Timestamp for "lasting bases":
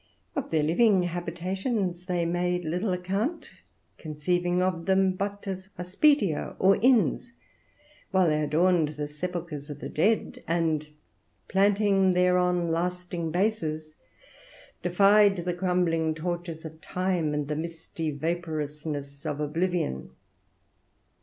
12.71-13.93